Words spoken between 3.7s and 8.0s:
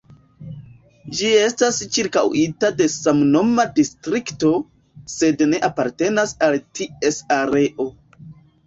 distrikto, sed ne apartenas al ties areo.